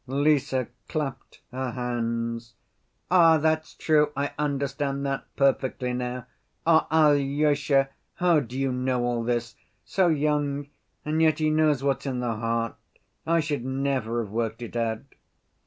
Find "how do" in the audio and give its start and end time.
8.15-8.57